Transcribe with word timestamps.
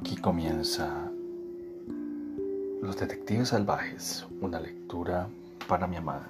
Aquí 0.00 0.16
comienza 0.16 1.12
Los 2.80 2.96
Detectives 2.96 3.48
Salvajes, 3.48 4.26
una 4.40 4.58
lectura 4.58 5.28
para 5.68 5.86
mi 5.86 5.96
amada. 5.96 6.26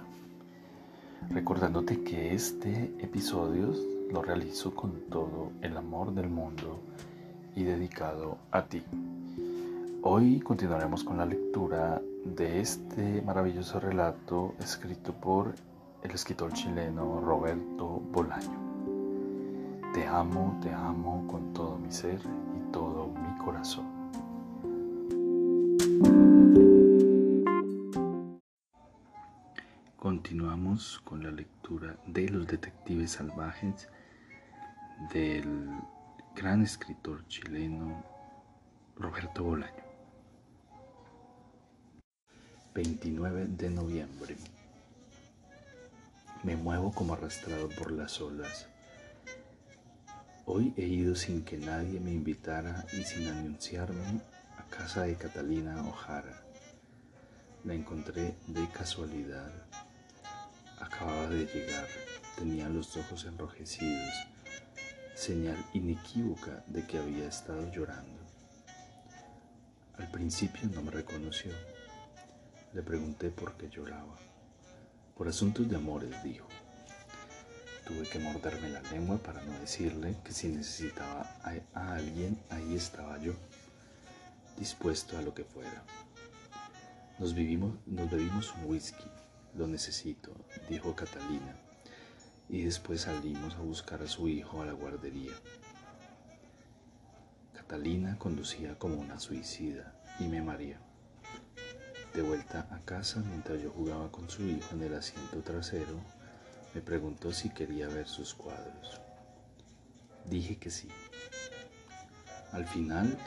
Recordándote 1.31 2.03
que 2.03 2.35
este 2.35 2.93
episodio 2.99 3.73
lo 4.11 4.23
realizo 4.23 4.75
con 4.75 5.03
todo 5.09 5.53
el 5.63 5.77
amor 5.77 6.13
del 6.13 6.29
mundo 6.29 6.81
y 7.55 7.63
dedicado 7.63 8.39
a 8.51 8.65
ti. 8.65 8.83
Hoy 10.03 10.41
continuaremos 10.41 11.05
con 11.05 11.19
la 11.19 11.27
lectura 11.27 12.03
de 12.25 12.61
este 12.61 13.23
maravilloso 13.23 13.79
relato 13.79 14.57
escrito 14.59 15.13
por 15.13 15.55
el 16.03 16.11
escritor 16.11 16.53
chileno 16.55 17.21
Roberto 17.21 18.03
Bolaño. 18.11 18.59
Te 19.95 20.09
amo, 20.09 20.59
te 20.61 20.73
amo 20.73 21.25
con 21.29 21.53
todo 21.53 21.79
mi 21.79 21.93
ser 21.93 22.19
todo 22.73 23.09
mi 23.09 23.39
corazón. 23.39 23.87
Continuamos 29.97 31.01
con 31.05 31.23
la 31.23 31.31
lectura 31.31 31.97
de 32.07 32.29
Los 32.29 32.47
Detectives 32.47 33.13
Salvajes 33.13 33.89
del 35.13 35.69
gran 36.35 36.63
escritor 36.63 37.27
chileno 37.29 38.03
Roberto 38.97 39.45
Bolaño. 39.45 39.85
29 42.75 43.47
de 43.47 43.71
noviembre. 43.71 44.37
Me 46.43 46.57
muevo 46.57 46.93
como 46.93 47.15
arrastrado 47.15 47.69
por 47.69 47.93
las 47.93 48.21
olas. 48.21 48.69
Hoy 50.53 50.75
he 50.77 50.83
ido 50.83 51.15
sin 51.15 51.45
que 51.45 51.57
nadie 51.57 52.01
me 52.01 52.11
invitara 52.11 52.85
y 52.93 53.05
sin 53.05 53.29
anunciarme 53.29 54.21
a 54.59 54.65
casa 54.69 55.03
de 55.03 55.15
Catalina 55.15 55.87
Ojara. 55.87 56.43
La 57.63 57.73
encontré 57.73 58.35
de 58.49 58.69
casualidad. 58.71 59.53
Acababa 60.81 61.29
de 61.29 61.47
llegar, 61.47 61.87
tenía 62.37 62.69
los 62.69 62.97
ojos 62.97 63.27
enrojecidos, 63.27 64.13
señal 65.15 65.65
inequívoca 65.73 66.65
de 66.67 66.85
que 66.85 66.99
había 66.99 67.29
estado 67.29 67.71
llorando. 67.71 68.21
Al 69.99 70.11
principio 70.11 70.69
no 70.75 70.83
me 70.83 70.91
reconoció. 70.91 71.53
Le 72.73 72.83
pregunté 72.83 73.31
por 73.31 73.57
qué 73.57 73.69
lloraba. 73.69 74.17
Por 75.17 75.29
asuntos 75.29 75.69
de 75.69 75.77
amores, 75.77 76.21
dijo. 76.25 76.49
Tuve 77.91 78.09
que 78.09 78.21
morderme 78.21 78.69
la 78.69 78.83
lengua 78.83 79.19
para 79.19 79.43
no 79.43 79.59
decirle 79.59 80.17
que 80.23 80.33
si 80.33 80.47
necesitaba 80.47 81.37
a, 81.75 81.93
alguien, 81.93 82.39
ahí 82.49 82.77
estaba 82.77 83.19
yo, 83.19 83.33
dispuesto 84.57 85.19
a 85.19 85.23
lo 85.23 85.35
que 85.35 85.43
fuera. 85.43 85.83
Nos, 87.19 87.35
vivimos, 87.35 87.75
nos 87.87 88.09
bebimos 88.09 88.55
un 88.55 88.71
whisky, 88.71 89.09
lo 89.57 89.67
necesito, 89.67 90.33
dijo 90.69 90.95
Catalina, 90.95 91.57
y 92.49 92.63
después 92.63 93.01
salimos 93.01 93.57
a 93.57 93.61
buscar 93.61 94.01
a 94.03 94.07
su 94.07 94.29
hijo 94.29 94.63
a 94.63 94.67
la 94.67 94.73
guardería. 94.73 95.33
Catalina 97.55 98.17
conducía 98.19 98.79
como 98.79 99.01
una 99.01 99.19
suicida 99.19 100.01
y 100.21 100.29
me 100.29 100.41
maría. 100.41 100.79
De 102.15 102.23
vuelta 102.23 102.69
a 102.71 102.79
casa, 102.85 103.21
mientras 103.27 103.61
yo 103.61 103.71
jugaba 103.71 104.13
con 104.13 104.31
su 104.31 104.45
hijo 104.45 104.77
en 104.77 104.83
el 104.83 104.95
asiento 104.95 105.41
trasero, 105.43 106.20
me 106.75 106.81
preguntó 106.81 107.33
si 107.33 107.51
quería 107.51 107.89
ver 107.89 108.07
sus 108.09 108.35
cuadros. 108.35 109.01
Dije 110.27 110.57
que 110.57 110.71
sí. 110.71 110.89
Al 112.53 112.67
final 112.67 113.19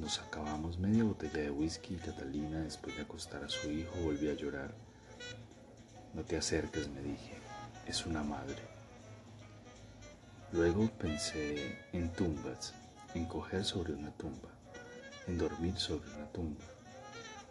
nos 0.00 0.20
acabamos 0.20 0.78
media 0.78 1.04
botella 1.04 1.42
de 1.42 1.50
whisky 1.50 1.94
y 1.94 1.98
Catalina, 1.98 2.60
después 2.60 2.96
de 2.96 3.02
acostar 3.02 3.44
a 3.44 3.48
su 3.48 3.70
hijo, 3.70 3.94
volvió 4.02 4.30
a 4.30 4.34
llorar. 4.34 4.74
No 6.14 6.22
te 6.22 6.36
acerques, 6.36 6.88
me 6.88 7.02
dije, 7.02 7.34
es 7.86 8.06
una 8.06 8.22
madre. 8.22 8.62
Luego 10.52 10.88
pensé 10.98 11.78
en 11.92 12.12
tumbas, 12.12 12.72
en 13.14 13.26
coger 13.26 13.64
sobre 13.64 13.92
una 13.92 14.10
tumba, 14.12 14.50
en 15.26 15.38
dormir 15.38 15.76
sobre 15.76 16.08
una 16.14 16.26
tumba 16.32 16.75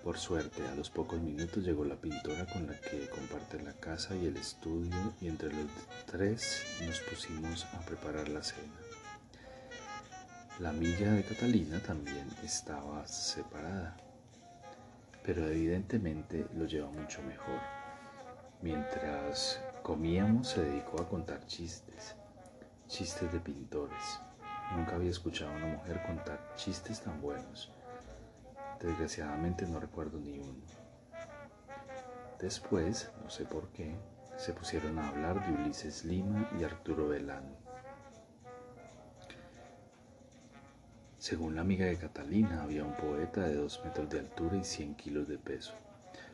por 0.05 0.19
suerte, 0.19 0.61
a 0.67 0.75
los 0.75 0.91
pocos 0.91 1.19
minutos 1.19 1.63
llegó 1.63 1.83
la 1.83 1.95
pintora 1.95 2.45
con 2.45 2.67
la 2.67 2.79
que 2.79 3.09
comparte 3.09 3.59
la 3.63 3.73
casa 3.73 4.15
y 4.15 4.27
el 4.27 4.37
estudio 4.37 5.15
y 5.19 5.27
entre 5.27 5.51
los 5.51 5.65
tres 6.05 6.63
nos 6.85 6.99
pusimos 6.99 7.65
a 7.73 7.79
preparar 7.79 8.29
la 8.29 8.43
cena. 8.43 8.75
La 10.59 10.71
milla 10.73 11.11
de 11.11 11.23
Catalina 11.23 11.79
también 11.79 12.29
estaba 12.43 13.07
separada, 13.07 13.97
pero 15.23 15.47
evidentemente 15.47 16.45
lo 16.55 16.65
lleva 16.65 16.91
mucho 16.91 17.23
mejor. 17.23 17.59
Mientras 18.61 19.59
comíamos 19.81 20.49
se 20.49 20.61
dedicó 20.61 21.01
a 21.01 21.09
contar 21.09 21.47
chistes, 21.47 22.13
chistes 22.87 23.33
de 23.33 23.39
pintores. 23.39 24.19
Nunca 24.77 24.97
había 24.97 25.09
escuchado 25.09 25.49
a 25.49 25.55
una 25.55 25.77
mujer 25.77 25.99
contar 26.05 26.53
chistes 26.55 27.01
tan 27.01 27.19
buenos. 27.19 27.71
Desgraciadamente 28.81 29.65
no 29.65 29.79
recuerdo 29.79 30.19
ni 30.19 30.37
uno. 30.37 30.63
Después, 32.39 33.09
no 33.23 33.29
sé 33.29 33.45
por 33.45 33.69
qué, 33.69 33.95
se 34.37 34.53
pusieron 34.53 34.99
a 34.99 35.09
hablar 35.09 35.45
de 35.45 35.53
Ulises 35.53 36.03
Lima 36.03 36.49
y 36.59 36.63
Arturo 36.63 37.07
Velano. 37.07 37.55
Según 41.17 41.55
la 41.55 41.61
amiga 41.61 41.85
de 41.85 41.97
Catalina, 41.97 42.61
había 42.61 42.83
un 42.83 42.93
poeta 42.93 43.41
de 43.41 43.55
dos 43.55 43.81
metros 43.83 44.09
de 44.09 44.19
altura 44.19 44.57
y 44.57 44.63
100 44.63 44.95
kilos 44.95 45.27
de 45.27 45.39
peso, 45.39 45.73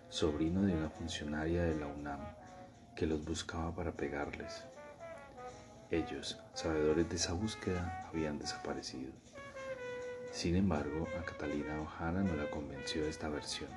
sobrino 0.09 0.63
de 0.63 0.73
una 0.73 0.89
funcionaria 0.89 1.63
de 1.63 1.75
la 1.75 1.87
UNAM, 1.87 2.19
que 2.95 3.05
los 3.05 3.23
buscaba 3.23 3.73
para 3.73 3.93
pegarles. 3.93 4.65
Ellos, 5.91 6.39
sabedores 6.53 7.07
de 7.07 7.15
esa 7.15 7.33
búsqueda, 7.33 8.05
habían 8.09 8.39
desaparecido. 8.39 9.13
Sin 10.31 10.55
embargo, 10.55 11.09
a 11.19 11.25
Catalina 11.25 11.81
Ojara 11.81 12.23
no 12.23 12.33
la 12.35 12.49
convenció 12.49 13.05
esta 13.05 13.27
versión. 13.27 13.69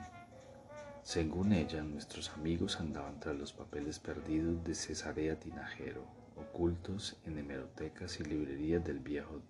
Según 1.03 1.53
ella, 1.53 1.83
nuestros 1.83 2.31
amigos 2.31 2.79
andaban 2.79 3.19
tras 3.19 3.37
los 3.37 3.53
papeles 3.53 3.99
perdidos 3.99 4.63
de 4.63 4.77
Cesarea 4.77 5.39
Tinajero, 5.39 6.05
ocultos 6.37 7.17
en 7.27 7.39
hemerotecas 7.39 8.21
y 8.21 8.25
librerías 8.25 8.85
del 8.85 9.01
viejo 9.01 9.43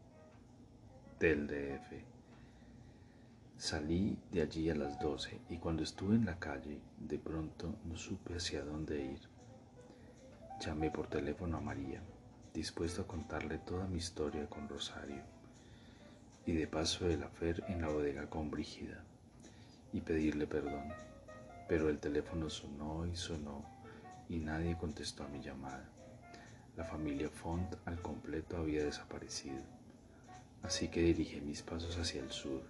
del 1.20 1.46
DF. 1.46 1.92
Salí 3.58 4.18
de 4.32 4.40
allí 4.40 4.70
a 4.70 4.74
las 4.74 4.98
doce 4.98 5.42
y 5.50 5.58
cuando 5.58 5.82
estuve 5.82 6.16
en 6.16 6.24
la 6.24 6.38
calle, 6.38 6.80
de 6.98 7.18
pronto 7.18 7.74
no 7.84 7.98
supe 7.98 8.36
hacia 8.36 8.64
dónde 8.64 9.04
ir. 9.04 9.20
Llamé 10.58 10.90
por 10.90 11.06
teléfono 11.08 11.58
a 11.58 11.60
María, 11.60 12.00
dispuesto 12.54 13.02
a 13.02 13.06
contarle 13.06 13.58
toda 13.58 13.86
mi 13.86 13.98
historia 13.98 14.48
con 14.48 14.68
Rosario 14.68 15.33
y 16.46 16.52
de 16.52 16.66
paso 16.66 17.08
la 17.08 17.28
Fer 17.28 17.64
en 17.68 17.80
la 17.80 17.88
bodega 17.88 18.28
con 18.28 18.50
Brígida 18.50 19.02
y 19.92 20.00
pedirle 20.00 20.46
perdón. 20.46 20.92
Pero 21.68 21.88
el 21.88 21.98
teléfono 21.98 22.50
sonó 22.50 23.06
y 23.06 23.16
sonó 23.16 23.64
y 24.28 24.38
nadie 24.38 24.76
contestó 24.76 25.24
a 25.24 25.28
mi 25.28 25.40
llamada. 25.40 25.88
La 26.76 26.84
familia 26.84 27.30
Font 27.30 27.74
al 27.86 28.00
completo 28.02 28.58
había 28.58 28.84
desaparecido. 28.84 29.62
Así 30.62 30.88
que 30.88 31.00
dirigí 31.02 31.40
mis 31.40 31.62
pasos 31.62 31.96
hacia 31.96 32.20
el 32.20 32.30
sur, 32.30 32.62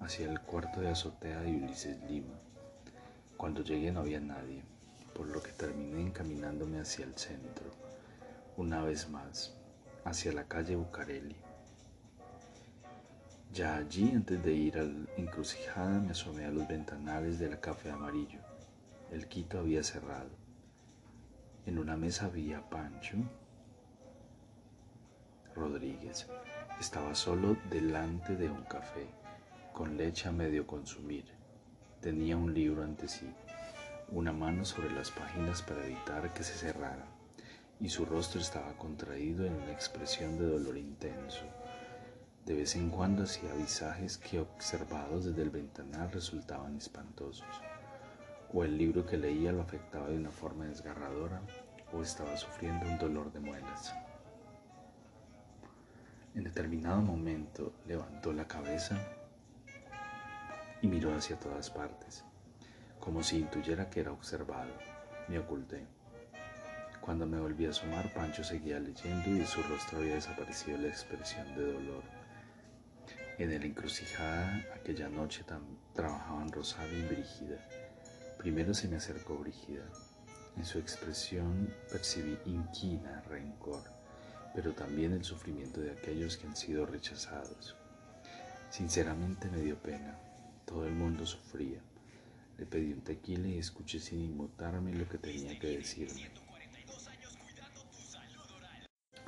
hacia 0.00 0.30
el 0.30 0.40
cuarto 0.40 0.80
de 0.80 0.88
azotea 0.88 1.40
de 1.40 1.52
Ulises 1.56 1.98
Lima. 2.10 2.34
Cuando 3.36 3.62
llegué 3.62 3.92
no 3.92 4.00
había 4.00 4.20
nadie, 4.20 4.62
por 5.14 5.26
lo 5.28 5.42
que 5.42 5.52
terminé 5.52 6.02
encaminándome 6.02 6.80
hacia 6.80 7.04
el 7.04 7.14
centro, 7.16 7.70
una 8.56 8.82
vez 8.82 9.08
más, 9.08 9.54
hacia 10.04 10.32
la 10.32 10.44
calle 10.44 10.76
Bucareli 10.76 11.45
ya 13.52 13.76
allí, 13.76 14.12
antes 14.14 14.42
de 14.42 14.52
ir 14.52 14.78
al 14.78 15.08
encrucijada, 15.16 16.00
me 16.00 16.10
asomé 16.10 16.44
a 16.44 16.50
los 16.50 16.68
ventanales 16.68 17.38
de 17.38 17.50
la 17.50 17.60
café 17.60 17.90
amarillo. 17.90 18.40
El 19.10 19.26
quito 19.28 19.58
había 19.58 19.82
cerrado. 19.82 20.30
En 21.64 21.78
una 21.78 21.96
mesa 21.96 22.26
había 22.26 22.68
Pancho 22.68 23.16
Rodríguez. 25.54 26.26
Estaba 26.78 27.14
solo 27.14 27.56
delante 27.70 28.36
de 28.36 28.50
un 28.50 28.62
café, 28.64 29.06
con 29.72 29.96
leche 29.96 30.28
a 30.28 30.32
medio 30.32 30.66
consumir. 30.66 31.24
Tenía 32.00 32.36
un 32.36 32.52
libro 32.52 32.82
ante 32.82 33.08
sí, 33.08 33.32
una 34.10 34.32
mano 34.32 34.64
sobre 34.64 34.92
las 34.92 35.10
páginas 35.10 35.62
para 35.62 35.84
evitar 35.86 36.32
que 36.34 36.44
se 36.44 36.52
cerrara, 36.52 37.06
y 37.80 37.88
su 37.88 38.04
rostro 38.04 38.40
estaba 38.40 38.72
contraído 38.74 39.46
en 39.46 39.54
una 39.54 39.72
expresión 39.72 40.38
de 40.38 40.46
dolor 40.46 40.76
intenso. 40.76 41.46
De 42.46 42.54
vez 42.54 42.76
en 42.76 42.90
cuando 42.90 43.24
hacía 43.24 43.52
visajes 43.54 44.18
que 44.18 44.38
observados 44.38 45.24
desde 45.24 45.42
el 45.42 45.50
ventanal 45.50 46.12
resultaban 46.12 46.76
espantosos. 46.76 47.44
O 48.52 48.62
el 48.62 48.78
libro 48.78 49.04
que 49.04 49.16
leía 49.16 49.50
lo 49.50 49.62
afectaba 49.62 50.08
de 50.08 50.16
una 50.16 50.30
forma 50.30 50.66
desgarradora 50.66 51.42
o 51.92 52.02
estaba 52.02 52.36
sufriendo 52.36 52.86
un 52.86 52.98
dolor 52.98 53.32
de 53.32 53.40
muelas. 53.40 53.92
En 56.36 56.44
determinado 56.44 57.02
momento 57.02 57.72
levantó 57.84 58.32
la 58.32 58.46
cabeza 58.46 58.96
y 60.80 60.86
miró 60.86 61.16
hacia 61.16 61.40
todas 61.40 61.68
partes, 61.68 62.22
como 63.00 63.24
si 63.24 63.38
intuyera 63.38 63.90
que 63.90 63.98
era 63.98 64.12
observado. 64.12 64.70
Me 65.26 65.40
oculté. 65.40 65.84
Cuando 67.00 67.26
me 67.26 67.40
volví 67.40 67.66
a 67.66 67.70
asomar, 67.70 68.14
Pancho 68.14 68.44
seguía 68.44 68.78
leyendo 68.78 69.30
y 69.30 69.40
de 69.40 69.46
su 69.46 69.60
rostro 69.64 69.98
había 69.98 70.14
desaparecido 70.14 70.78
la 70.78 70.86
expresión 70.86 71.52
de 71.56 71.72
dolor. 71.72 72.25
En 73.38 73.52
el 73.52 73.64
encrucijada 73.64 74.64
aquella 74.74 75.10
noche 75.10 75.44
trabajaban 75.92 76.50
Rosario 76.50 76.98
y 76.98 77.02
Brígida. 77.02 77.58
Primero 78.38 78.72
se 78.72 78.88
me 78.88 78.96
acercó 78.96 79.36
Brígida. 79.36 79.84
En 80.56 80.64
su 80.64 80.78
expresión 80.78 81.70
percibí 81.92 82.38
inquina, 82.46 83.22
rencor, 83.28 83.82
pero 84.54 84.72
también 84.72 85.12
el 85.12 85.22
sufrimiento 85.22 85.82
de 85.82 85.90
aquellos 85.90 86.38
que 86.38 86.46
han 86.46 86.56
sido 86.56 86.86
rechazados. 86.86 87.76
Sinceramente 88.70 89.50
me 89.50 89.60
dio 89.60 89.76
pena. 89.76 90.18
Todo 90.64 90.86
el 90.86 90.94
mundo 90.94 91.26
sufría. 91.26 91.80
Le 92.56 92.64
pedí 92.64 92.94
un 92.94 93.02
tequila 93.02 93.48
y 93.48 93.58
escuché 93.58 94.00
sin 94.00 94.22
inmutarme 94.22 94.94
lo 94.94 95.06
que 95.10 95.18
tenía 95.18 95.58
que 95.58 95.76
decirme. 95.76 96.30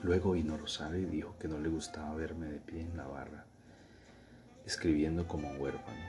Luego 0.02 0.32
vino 0.32 0.56
Rosario 0.56 1.00
y 1.00 1.04
dijo 1.04 1.36
que 1.38 1.48
no 1.48 1.58
le 1.58 1.68
gustaba 1.68 2.14
verme 2.14 2.46
de 2.46 2.60
pie 2.60 2.80
en 2.80 2.96
la 2.96 3.06
barra 3.06 3.44
escribiendo 4.68 5.26
como 5.26 5.50
un 5.50 5.58
huérfano. 5.58 6.04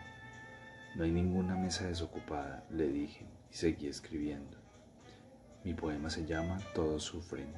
No 0.96 1.06
hay 1.06 1.12
ninguna 1.12 1.56
mesa 1.56 1.88
desocupada, 1.88 2.66
le 2.70 2.90
dije, 2.90 3.26
y 3.50 3.56
seguí 3.56 3.88
escribiendo. 3.88 4.58
Mi 5.64 5.74
poema 5.74 6.10
se 6.10 6.26
llama 6.26 6.60
Todos 6.76 7.04
sufren. 7.04 7.54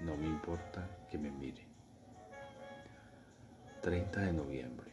No 0.00 0.16
me 0.16 0.26
importa 0.26 0.88
que 1.08 1.18
me 1.18 1.30
mire. 1.30 1.64
30 3.82 4.22
de 4.22 4.32
noviembre. 4.32 4.90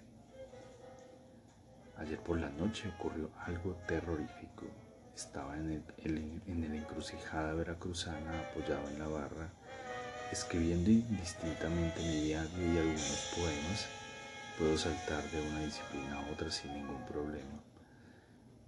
Ayer 1.97 2.19
por 2.19 2.39
la 2.39 2.49
noche 2.51 2.93
ocurrió 2.95 3.31
algo 3.47 3.73
terrorífico. 3.87 4.67
Estaba 5.15 5.57
en 5.57 5.83
el, 6.03 6.41
en 6.45 6.63
el 6.63 6.75
encrucijada 6.75 7.53
veracruzana 7.53 8.41
apoyado 8.41 8.87
en 8.89 8.99
la 8.99 9.07
barra, 9.07 9.49
escribiendo 10.31 10.91
indistintamente 10.91 11.99
mi 11.99 12.25
diario 12.25 12.73
y 12.73 12.77
algunos 12.77 13.33
poemas 13.35 13.98
Puedo 14.59 14.77
saltar 14.77 15.23
de 15.31 15.39
una 15.39 15.61
disciplina 15.61 16.19
a 16.19 16.31
otra 16.33 16.51
sin 16.51 16.73
ningún 16.73 17.05
problema. 17.05 17.63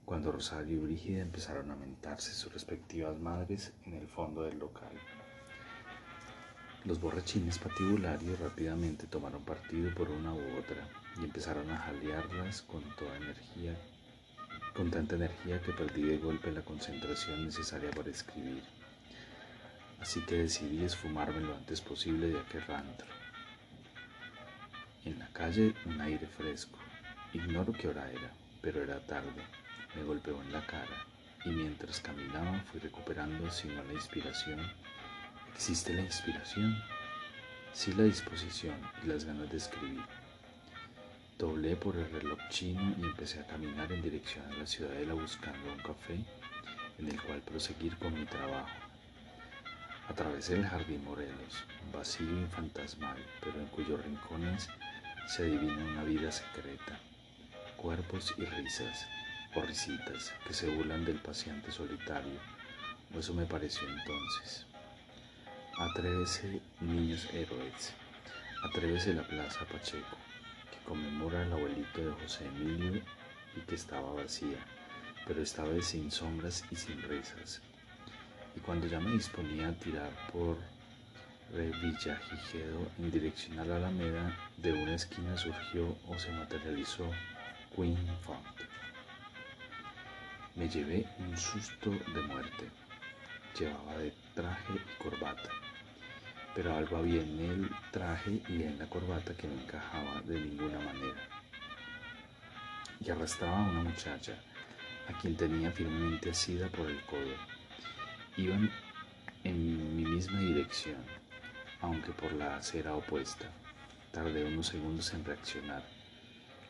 Cuando 0.05 0.31
Rosario 0.31 0.77
y 0.77 0.79
Brígida 0.79 1.21
empezaron 1.21 1.69
a 1.69 1.75
mentarse 1.75 2.31
sus 2.31 2.53
respectivas 2.53 3.19
madres 3.19 3.73
en 3.85 3.95
el 3.95 4.07
fondo 4.07 4.43
del 4.43 4.57
local. 4.57 4.93
Los 6.85 7.01
borrachines 7.01 7.59
patibularios 7.59 8.39
rápidamente 8.39 9.05
tomaron 9.05 9.43
partido 9.43 9.93
por 9.93 10.09
una 10.09 10.33
u 10.33 10.39
otra 10.57 10.87
y 11.19 11.25
empezaron 11.25 11.69
a 11.69 11.79
jalearlas 11.79 12.61
con 12.61 12.83
toda 12.95 13.17
energía, 13.17 13.77
con 14.73 14.91
tanta 14.91 15.15
energía 15.15 15.61
que 15.61 15.73
perdí 15.73 16.03
de 16.03 16.19
golpe 16.19 16.53
la 16.53 16.61
concentración 16.61 17.43
necesaria 17.43 17.91
para 17.91 18.11
escribir. 18.11 18.63
Así 19.99 20.21
que 20.21 20.35
decidí 20.35 20.85
esfumarme 20.85 21.41
lo 21.41 21.53
antes 21.53 21.81
posible 21.81 22.27
de 22.27 22.39
aquel 22.39 22.61
rantro. 22.61 23.20
En 25.03 25.17
la 25.17 25.27
calle 25.29 25.73
un 25.85 25.99
aire 25.99 26.27
fresco. 26.27 26.77
Ignoro 27.33 27.73
qué 27.73 27.87
hora 27.87 28.11
era, 28.11 28.31
pero 28.61 28.83
era 28.83 28.99
tarde. 28.99 29.41
Me 29.95 30.03
golpeó 30.03 30.39
en 30.43 30.51
la 30.51 30.63
cara 30.65 31.07
y 31.43 31.49
mientras 31.49 31.99
caminaba 31.99 32.59
fui 32.71 32.79
recuperando 32.79 33.49
sino 33.49 33.83
la 33.83 33.93
inspiración. 33.93 34.59
¿Existe 35.55 35.93
la 35.93 36.01
inspiración? 36.01 36.77
Sí 37.73 37.93
la 37.93 38.03
disposición 38.03 38.75
y 39.03 39.07
las 39.07 39.25
ganas 39.25 39.49
de 39.49 39.57
escribir. 39.57 40.01
Doblé 41.39 41.75
por 41.75 41.95
el 41.95 42.11
reloj 42.11 42.37
chino 42.49 42.95
y 42.99 43.03
empecé 43.03 43.39
a 43.39 43.47
caminar 43.47 43.91
en 43.91 44.03
dirección 44.03 44.45
a 44.51 44.57
la 44.57 44.67
ciudadela 44.67 45.15
buscando 45.15 45.71
un 45.71 45.79
café 45.79 46.19
en 46.99 47.07
el 47.07 47.19
cual 47.23 47.41
proseguir 47.41 47.97
con 47.97 48.13
mi 48.13 48.25
trabajo. 48.25 48.90
Atravesé 50.07 50.55
el 50.55 50.65
jardín 50.65 51.03
Morelos, 51.05 51.63
vacío 51.93 52.41
y 52.41 52.45
fantasmal, 52.47 53.17
pero 53.39 53.59
en 53.59 53.67
cuyos 53.67 54.03
rincones 54.03 54.69
se 55.27 55.43
adivina 55.43 55.85
una 55.85 56.03
vida 56.03 56.31
secreta, 56.31 56.99
cuerpos 57.77 58.33
y 58.37 58.45
risas, 58.45 59.07
o 59.55 59.61
risitas 59.61 60.33
que 60.47 60.53
se 60.53 60.67
burlan 60.69 61.05
del 61.05 61.19
paciente 61.19 61.71
solitario, 61.71 62.39
o 63.13 63.19
eso 63.19 63.33
me 63.33 63.45
pareció 63.45 63.87
entonces. 63.87 64.65
Atrévese, 65.77 66.61
niños 66.79 67.27
héroes, 67.33 67.93
atrévese 68.63 69.13
la 69.13 69.23
Plaza 69.23 69.65
Pacheco, 69.65 70.17
que 70.71 70.83
conmemora 70.85 71.41
al 71.41 71.53
abuelito 71.53 72.01
de 72.01 72.11
José 72.21 72.45
Emilio 72.45 73.01
y 73.55 73.61
que 73.61 73.75
estaba 73.75 74.11
vacía, 74.13 74.57
pero 75.25 75.41
esta 75.41 75.63
vez 75.63 75.85
sin 75.87 76.11
sombras 76.11 76.63
y 76.71 76.75
sin 76.75 77.01
risas. 77.03 77.61
Y 78.55 78.59
cuando 78.59 78.87
ya 78.87 78.99
me 78.99 79.11
disponía 79.11 79.69
a 79.69 79.73
tirar 79.73 80.11
por 80.31 80.57
Villagigedo 81.53 82.87
en 82.97 83.11
dirección 83.11 83.59
a 83.59 83.65
la 83.65 83.75
Alameda, 83.75 84.37
de 84.57 84.71
una 84.71 84.95
esquina 84.95 85.37
surgió 85.37 85.97
o 86.07 86.17
se 86.17 86.31
materializó 86.31 87.11
Queen 87.75 87.97
Font. 88.21 88.61
Me 90.55 90.69
llevé 90.69 91.05
un 91.19 91.37
susto 91.37 91.89
de 91.89 92.21
muerte. 92.21 92.69
Llevaba 93.59 93.97
de 93.97 94.13
traje 94.33 94.73
y 94.75 95.03
corbata, 95.03 95.49
pero 96.55 96.75
algo 96.75 96.97
había 96.97 97.21
en 97.21 97.39
el 97.39 97.69
traje 97.91 98.41
y 98.47 98.63
en 98.63 98.79
la 98.79 98.87
corbata 98.87 99.33
que 99.33 99.47
no 99.47 99.61
encajaba 99.61 100.21
de 100.21 100.39
ninguna 100.39 100.79
manera. 100.79 101.21
Y 102.99 103.09
arrastraba 103.09 103.57
a 103.57 103.69
una 103.69 103.83
muchacha, 103.83 104.35
a 105.09 105.19
quien 105.19 105.35
tenía 105.35 105.71
firmemente 105.71 106.29
asida 106.29 106.69
por 106.69 106.89
el 106.89 107.01
codo. 107.03 107.50
Iban 108.41 108.71
en 109.43 109.95
mi 109.95 110.03
misma 110.03 110.39
dirección 110.39 110.97
aunque 111.81 112.11
por 112.11 112.31
la 112.33 112.57
acera 112.57 112.95
opuesta. 112.95 113.45
Tardé 114.11 114.45
unos 114.45 114.67
segundos 114.67 115.13
en 115.13 115.25
reaccionar. 115.25 115.83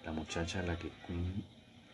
La 0.06 0.12
muchacha 0.12 0.60
a 0.60 0.64
la 0.64 0.78
que 0.78 0.90
Quinn 1.06 1.44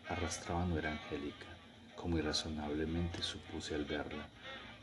arrastraba 0.07 0.65
no 0.65 0.77
era 0.77 0.91
Angélica, 0.91 1.47
como 1.95 2.17
irrazonablemente 2.17 3.21
supuse 3.21 3.75
al 3.75 3.85
verla, 3.85 4.25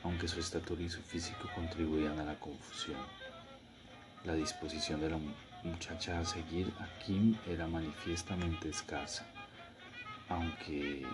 aunque 0.02 0.28
su 0.28 0.40
estatura 0.40 0.82
y 0.82 0.90
su 0.90 1.00
físico 1.02 1.48
contribuían 1.54 2.18
a 2.18 2.24
la 2.24 2.38
confusión. 2.38 3.00
La 4.24 4.34
disposición 4.34 5.00
de 5.00 5.10
la 5.10 5.18
muchacha 5.62 6.18
a 6.18 6.24
seguir 6.24 6.72
a 6.80 6.98
Kim 7.04 7.36
era 7.48 7.66
manifiestamente 7.66 8.68
escasa, 8.68 9.26
aunque 10.28 11.06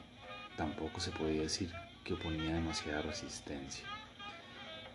tampoco 0.56 1.00
se 1.00 1.12
podía 1.12 1.42
decir 1.42 1.72
que 2.04 2.14
oponía 2.14 2.54
demasiada 2.54 3.02
resistencia. 3.02 3.86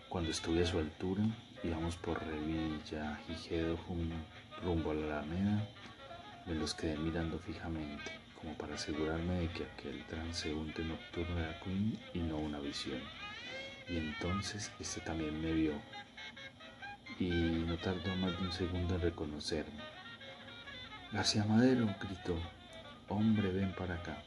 Cuando 0.08 0.30
estuve 0.30 0.62
a 0.62 0.66
su 0.66 0.78
altura, 0.78 1.22
íbamos 1.62 1.96
por 1.96 2.24
Revilla, 2.24 3.18
Gijedo, 3.26 3.78
rumbo 4.62 4.90
a 4.90 4.94
la 4.94 5.20
Alameda, 5.20 5.68
me 6.46 6.54
los 6.54 6.74
quedé 6.74 6.96
mirando 6.96 7.38
fijamente, 7.38 8.12
como 8.40 8.54
para 8.54 8.74
asegurarme 8.74 9.40
de 9.40 9.48
que 9.48 9.64
aquel 9.64 10.04
transeúnte 10.06 10.84
nocturno 10.84 11.38
era 11.38 11.58
Queen 11.60 11.98
y 12.14 12.18
no 12.20 12.38
una 12.38 12.60
visión. 12.60 13.00
Y 13.88 13.96
entonces 13.96 14.70
este 14.78 15.00
también 15.00 15.40
me 15.40 15.52
vio, 15.52 15.72
y 17.18 17.30
no 17.30 17.76
tardó 17.78 18.14
más 18.16 18.32
de 18.38 18.46
un 18.46 18.52
segundo 18.52 18.94
en 18.94 19.00
reconocerme. 19.00 19.80
García 21.12 21.44
Madero 21.44 21.86
gritó, 22.00 22.36
hombre, 23.08 23.50
ven 23.52 23.72
para 23.72 23.94
acá. 23.94 24.22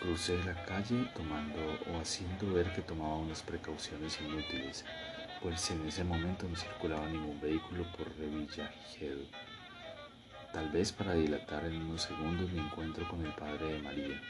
Crucé 0.00 0.42
la 0.44 0.54
calle 0.64 1.04
tomando 1.14 1.58
o 1.92 2.00
haciendo 2.00 2.54
ver 2.54 2.72
que 2.72 2.80
tomaba 2.80 3.16
unas 3.16 3.42
precauciones 3.42 4.18
inútiles, 4.18 4.82
pues 5.42 5.70
en 5.70 5.86
ese 5.86 6.04
momento 6.04 6.48
no 6.48 6.56
circulaba 6.56 7.06
ningún 7.06 7.38
vehículo 7.38 7.84
por 7.92 8.08
Revillagigedo. 8.16 9.26
Tal 10.54 10.70
vez 10.70 10.90
para 10.90 11.12
dilatar 11.12 11.66
en 11.66 11.82
unos 11.82 12.00
segundos 12.00 12.50
mi 12.50 12.60
encuentro 12.60 13.06
con 13.08 13.26
el 13.26 13.34
padre 13.34 13.74
de 13.74 13.82
María. 13.82 14.22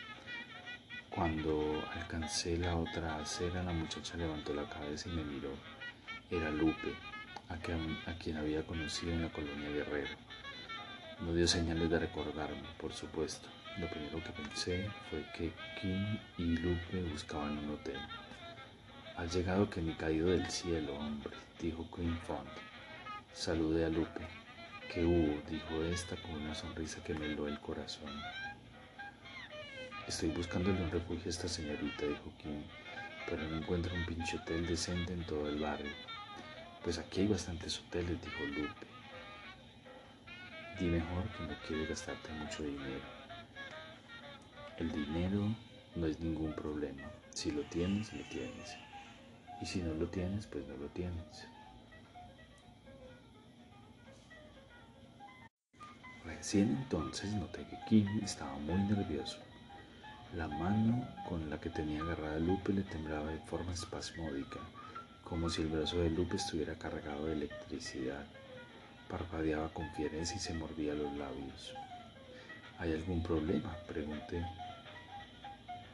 Cuando 1.08 1.80
alcancé 1.94 2.58
la 2.58 2.74
otra 2.74 3.18
acera, 3.18 3.62
la 3.62 3.72
muchacha 3.72 4.16
levantó 4.16 4.52
la 4.52 4.68
cabeza 4.68 5.08
y 5.08 5.12
me 5.12 5.22
miró. 5.22 5.52
Era 6.32 6.50
Lupe, 6.50 6.94
a 7.48 7.56
quien, 7.58 7.96
a 8.06 8.14
quien 8.14 8.38
había 8.38 8.66
conocido 8.66 9.12
en 9.12 9.22
la 9.22 9.28
colonia 9.28 9.70
Guerrero. 9.70 10.16
No 11.20 11.32
dio 11.32 11.46
señales 11.46 11.88
de 11.88 12.00
recordarme, 12.00 12.62
por 12.80 12.92
supuesto. 12.92 13.48
Lo 13.78 13.88
primero 13.88 14.22
que 14.22 14.30
pensé 14.30 14.90
fue 15.08 15.24
que 15.36 15.52
Kim 15.80 16.18
y 16.38 16.56
Lupe 16.56 17.02
buscaban 17.10 17.58
un 17.58 17.70
hotel. 17.70 17.98
Has 19.16 19.34
llegado 19.34 19.70
que 19.70 19.80
ni 19.80 19.94
caído 19.94 20.28
del 20.28 20.48
cielo, 20.50 20.96
hombre, 20.96 21.32
dijo 21.60 21.86
Queen 21.94 22.18
Font. 22.26 22.48
Saludé 23.32 23.84
a 23.84 23.88
Lupe. 23.88 24.26
¿Qué 24.92 25.04
hubo? 25.04 25.40
dijo 25.48 25.82
esta 25.84 26.16
con 26.16 26.32
una 26.32 26.54
sonrisa 26.54 27.02
que 27.04 27.14
me 27.14 27.26
heló 27.26 27.46
el 27.46 27.60
corazón. 27.60 28.10
Estoy 30.08 30.30
buscándole 30.30 30.82
un 30.82 30.90
refugio 30.90 31.26
a 31.26 31.30
esta 31.30 31.46
señorita, 31.46 32.06
dijo 32.06 32.32
Kim, 32.42 32.64
pero 33.28 33.42
no 33.44 33.58
encuentro 33.58 33.94
un 33.94 34.04
pinche 34.04 34.36
hotel 34.36 34.66
decente 34.66 35.12
en 35.12 35.24
todo 35.24 35.48
el 35.48 35.60
barrio. 35.60 35.92
Pues 36.82 36.98
aquí 36.98 37.20
hay 37.20 37.28
bastantes 37.28 37.78
hoteles, 37.78 38.20
dijo 38.20 38.44
Lupe. 38.46 38.86
di 40.78 40.86
mejor 40.86 41.24
que 41.36 41.44
no 41.44 41.54
quieres 41.66 41.88
gastarte 41.90 42.32
mucho 42.32 42.62
dinero. 42.62 43.19
El 44.80 44.90
dinero 44.92 45.42
no 45.94 46.06
es 46.06 46.20
ningún 46.20 46.54
problema. 46.54 47.02
Si 47.34 47.50
lo 47.50 47.60
tienes, 47.64 48.14
lo 48.14 48.24
tienes. 48.30 48.76
Y 49.60 49.66
si 49.66 49.82
no 49.82 49.92
lo 49.92 50.06
tienes, 50.06 50.46
pues 50.46 50.66
no 50.66 50.74
lo 50.78 50.86
tienes. 50.86 51.46
Recién 56.24 56.78
entonces 56.82 57.30
noté 57.34 57.66
que 57.66 57.76
Kim 57.90 58.24
estaba 58.24 58.54
muy 58.54 58.80
nervioso. 58.84 59.38
La 60.34 60.48
mano 60.48 61.06
con 61.28 61.50
la 61.50 61.60
que 61.60 61.68
tenía 61.68 62.00
agarrada 62.00 62.38
Lupe 62.38 62.72
le 62.72 62.82
temblaba 62.82 63.30
de 63.30 63.40
forma 63.40 63.74
espasmódica, 63.74 64.60
como 65.24 65.50
si 65.50 65.60
el 65.60 65.68
brazo 65.68 65.98
de 65.98 66.08
Lupe 66.08 66.36
estuviera 66.36 66.78
cargado 66.78 67.26
de 67.26 67.34
electricidad. 67.34 68.24
Parpadeaba 69.10 69.68
con 69.74 69.90
fiereza 69.90 70.36
y 70.36 70.38
se 70.38 70.54
mordía 70.54 70.94
los 70.94 71.12
labios. 71.18 71.74
¿Hay 72.78 72.94
algún 72.94 73.22
problema? 73.22 73.76
pregunté. 73.86 74.42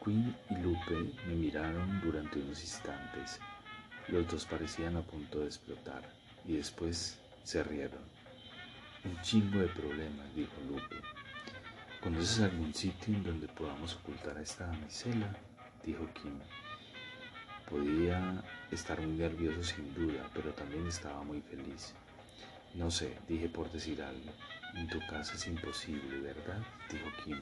Quinn 0.07 0.33
y 0.49 0.55
Lupe 0.61 1.13
me 1.27 1.35
miraron 1.35 1.99
durante 1.99 2.39
unos 2.39 2.61
instantes. 2.61 3.41
Los 4.07 4.25
dos 4.31 4.45
parecían 4.45 4.95
a 4.95 5.01
punto 5.01 5.39
de 5.41 5.47
explotar 5.47 6.01
y 6.45 6.55
después 6.55 7.19
se 7.43 7.61
rieron. 7.61 7.99
Un 9.03 9.21
chingo 9.21 9.59
de 9.59 9.67
problemas, 9.67 10.33
dijo 10.33 10.53
Lupe. 10.69 10.95
¿Conoces 12.01 12.39
algún 12.39 12.73
sitio 12.73 13.15
en 13.15 13.23
donde 13.25 13.49
podamos 13.49 13.95
ocultar 13.95 14.37
a 14.37 14.41
esta 14.41 14.67
damisela? 14.67 15.35
dijo 15.83 16.07
Kim. 16.13 16.39
Podía 17.69 18.41
estar 18.71 19.01
muy 19.01 19.17
nervioso 19.17 19.61
sin 19.61 19.93
duda, 19.93 20.29
pero 20.33 20.53
también 20.53 20.87
estaba 20.87 21.21
muy 21.23 21.41
feliz. 21.41 21.93
No 22.75 22.89
sé, 22.89 23.17
dije 23.27 23.49
por 23.49 23.69
decir 23.73 24.01
algo. 24.01 24.31
En 24.73 24.87
tu 24.87 24.99
casa 25.07 25.33
es 25.33 25.45
imposible, 25.47 26.21
¿verdad? 26.21 26.61
dijo 26.89 27.07
Kim. 27.25 27.41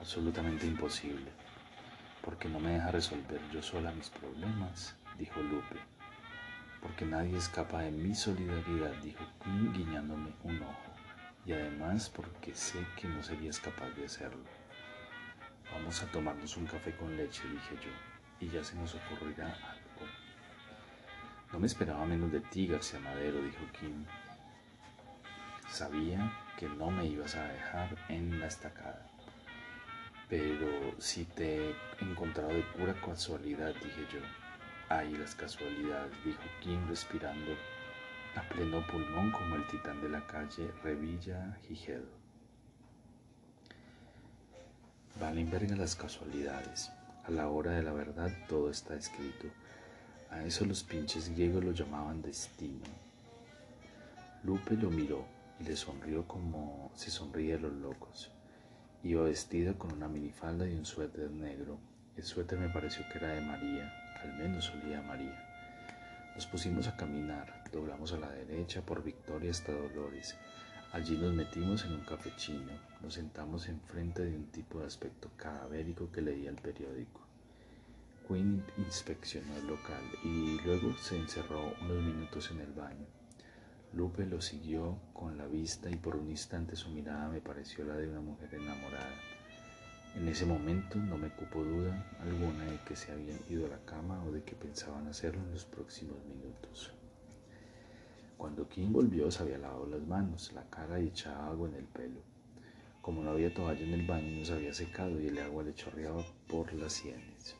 Absolutamente 0.00 0.66
imposible. 0.66 1.30
Porque 2.24 2.48
no 2.48 2.58
me 2.58 2.72
deja 2.72 2.90
resolver 2.90 3.40
yo 3.52 3.62
sola 3.62 3.92
mis 3.92 4.08
problemas, 4.08 4.96
dijo 5.18 5.40
Lupe. 5.42 5.76
Porque 6.80 7.04
nadie 7.04 7.36
escapa 7.36 7.82
de 7.82 7.90
mi 7.90 8.14
solidaridad, 8.14 8.94
dijo 9.02 9.24
Kim 9.42 9.72
guiñándome 9.72 10.32
un 10.42 10.62
ojo. 10.62 10.94
Y 11.46 11.52
además 11.52 12.08
porque 12.08 12.54
sé 12.54 12.86
que 12.96 13.06
no 13.08 13.22
serías 13.22 13.60
capaz 13.60 13.90
de 13.90 14.06
hacerlo. 14.06 14.44
Vamos 15.72 16.02
a 16.02 16.06
tomarnos 16.06 16.56
un 16.56 16.66
café 16.66 16.96
con 16.96 17.16
leche, 17.16 17.42
dije 17.48 17.74
yo, 17.84 17.90
y 18.46 18.48
ya 18.48 18.62
se 18.62 18.76
nos 18.76 18.94
ocurrirá 18.94 19.46
algo. 19.46 20.10
No 21.52 21.58
me 21.58 21.66
esperaba 21.66 22.04
menos 22.06 22.32
de 22.32 22.40
ti, 22.40 22.66
García 22.66 23.00
Madero, 23.00 23.42
dijo 23.42 23.64
Kim. 23.78 24.04
Sabía 25.68 26.32
que 26.56 26.68
no 26.68 26.90
me 26.90 27.06
ibas 27.06 27.34
a 27.34 27.44
dejar 27.44 27.96
en 28.08 28.40
la 28.40 28.46
estacada. 28.46 29.06
Pero 30.28 30.73
si 30.98 31.24
te 31.24 31.70
he 31.70 31.74
encontrado 32.00 32.50
de 32.50 32.62
pura 32.76 32.94
casualidad, 33.00 33.74
dije 33.74 34.06
yo. 34.12 34.20
Ay, 34.88 35.12
las 35.16 35.34
casualidades, 35.34 36.12
dijo 36.24 36.42
Kim 36.60 36.86
respirando 36.88 37.52
a 38.36 38.42
pleno 38.48 38.86
pulmón 38.86 39.30
como 39.30 39.56
el 39.56 39.66
titán 39.68 40.00
de 40.00 40.08
la 40.08 40.26
calle 40.26 40.70
Revilla 40.82 41.56
Gijedo. 41.66 42.08
Valen 45.20 45.50
verga 45.50 45.76
las 45.76 45.94
casualidades. 45.94 46.90
A 47.24 47.30
la 47.30 47.48
hora 47.48 47.72
de 47.72 47.82
la 47.82 47.92
verdad 47.92 48.30
todo 48.48 48.70
está 48.70 48.94
escrito. 48.94 49.46
A 50.30 50.44
eso 50.44 50.64
los 50.64 50.82
pinches 50.82 51.30
griegos 51.30 51.64
lo 51.64 51.72
llamaban 51.72 52.20
destino. 52.20 52.84
Lupe 54.42 54.76
lo 54.76 54.90
miró 54.90 55.24
y 55.60 55.64
le 55.64 55.76
sonrió 55.76 56.26
como 56.26 56.90
se 56.94 57.10
sonríe 57.10 57.54
a 57.54 57.58
los 57.58 57.72
locos. 57.72 58.30
Iba 59.04 59.24
vestida 59.24 59.74
con 59.74 59.92
una 59.92 60.08
minifalda 60.08 60.66
y 60.66 60.72
un 60.72 60.86
suéter 60.86 61.30
negro. 61.30 61.78
El 62.16 62.24
suéter 62.24 62.58
me 62.58 62.70
pareció 62.70 63.04
que 63.12 63.18
era 63.18 63.28
de 63.28 63.42
María, 63.42 63.92
al 64.22 64.32
menos 64.38 64.70
olía 64.70 65.02
María. 65.02 65.44
Nos 66.34 66.46
pusimos 66.46 66.88
a 66.88 66.96
caminar, 66.96 67.64
doblamos 67.70 68.14
a 68.14 68.16
la 68.16 68.30
derecha 68.30 68.80
por 68.80 69.04
Victoria 69.04 69.50
hasta 69.50 69.72
Dolores. 69.72 70.34
Allí 70.94 71.18
nos 71.18 71.34
metimos 71.34 71.84
en 71.84 71.92
un 71.92 72.00
cafechino, 72.00 72.72
nos 73.02 73.12
sentamos 73.12 73.68
enfrente 73.68 74.24
de 74.24 74.36
un 74.36 74.46
tipo 74.46 74.80
de 74.80 74.86
aspecto 74.86 75.30
cadavérico 75.36 76.10
que 76.10 76.22
leía 76.22 76.48
el 76.48 76.56
periódico. 76.56 77.20
Quinn 78.26 78.64
inspeccionó 78.78 79.54
el 79.58 79.66
local 79.66 80.02
y 80.24 80.58
luego 80.64 80.96
se 80.96 81.18
encerró 81.18 81.74
unos 81.82 82.02
minutos 82.02 82.50
en 82.52 82.60
el 82.60 82.72
baño. 82.72 83.04
Lupe 83.96 84.26
lo 84.26 84.40
siguió 84.40 84.98
con 85.12 85.38
la 85.38 85.46
vista 85.46 85.88
y 85.88 85.94
por 85.94 86.16
un 86.16 86.28
instante 86.28 86.74
su 86.74 86.88
mirada 86.88 87.28
me 87.28 87.40
pareció 87.40 87.84
la 87.84 87.94
de 87.94 88.08
una 88.08 88.20
mujer 88.20 88.52
enamorada. 88.52 89.14
En 90.16 90.26
ese 90.26 90.44
momento 90.46 90.98
no 90.98 91.16
me 91.16 91.28
cupo 91.28 91.62
duda 91.62 92.04
alguna 92.20 92.64
de 92.64 92.80
que 92.88 92.96
se 92.96 93.12
habían 93.12 93.38
ido 93.48 93.66
a 93.66 93.68
la 93.68 93.84
cama 93.84 94.20
o 94.24 94.32
de 94.32 94.42
que 94.42 94.56
pensaban 94.56 95.06
hacerlo 95.06 95.42
en 95.42 95.52
los 95.52 95.64
próximos 95.64 96.16
minutos. 96.24 96.92
Cuando 98.36 98.68
Kim 98.68 98.92
volvió 98.92 99.30
se 99.30 99.44
había 99.44 99.58
lavado 99.58 99.86
las 99.86 100.02
manos, 100.02 100.52
la 100.54 100.68
cara 100.68 100.98
y 100.98 101.06
echaba 101.06 101.46
agua 101.46 101.68
en 101.68 101.76
el 101.76 101.84
pelo. 101.84 102.20
Como 103.00 103.22
no 103.22 103.30
había 103.30 103.54
toalla 103.54 103.84
en 103.84 103.92
el 103.92 104.04
baño 104.04 104.40
no 104.40 104.44
se 104.44 104.54
había 104.54 104.74
secado 104.74 105.20
y 105.20 105.28
el 105.28 105.38
agua 105.38 105.62
le 105.62 105.72
chorreaba 105.72 106.24
por 106.48 106.72
las 106.72 106.94
sienes. 106.94 107.54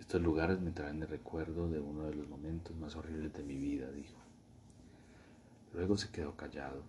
Estos 0.00 0.20
lugares 0.20 0.60
me 0.60 0.72
traen 0.72 1.02
el 1.02 1.08
recuerdo 1.08 1.68
de 1.68 1.78
uno 1.78 2.02
de 2.02 2.16
los 2.16 2.28
momentos 2.28 2.74
más 2.74 2.96
horribles 2.96 3.32
de 3.32 3.44
mi 3.44 3.54
vida, 3.54 3.92
dijo. 3.92 4.29
Luego 5.72 5.96
se 5.96 6.10
quedó 6.10 6.36
callado. 6.36 6.82